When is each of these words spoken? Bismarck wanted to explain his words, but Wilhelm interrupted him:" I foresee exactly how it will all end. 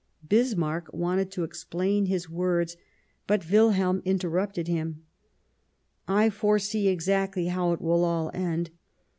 Bismarck 0.27 0.91
wanted 0.91 1.29
to 1.29 1.43
explain 1.43 2.07
his 2.07 2.27
words, 2.27 2.75
but 3.27 3.47
Wilhelm 3.51 4.01
interrupted 4.03 4.67
him:" 4.67 5.03
I 6.23 6.31
foresee 6.31 6.87
exactly 6.87 7.49
how 7.49 7.71
it 7.73 7.81
will 7.81 8.03
all 8.03 8.31
end. 8.33 8.71